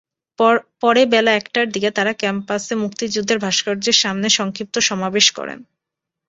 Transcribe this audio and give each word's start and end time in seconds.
পরে 0.81 1.01
বেলা 1.05 1.31
একটার 1.35 1.67
দিকে 1.71 1.89
তাঁরা 1.91 2.13
ক্যাম্পাসে 2.13 2.73
মুক্তিযুদ্ধের 2.75 3.39
ভাস্কর্যের 3.39 3.97
সামনে 4.03 4.27
সংক্ষিপ্ত 4.29 4.75
সমাবেশ 4.89 5.27
করেন। 5.31 5.59